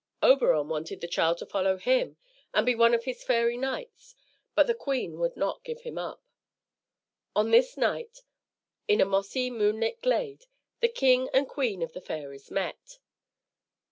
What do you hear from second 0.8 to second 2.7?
the child to follow him and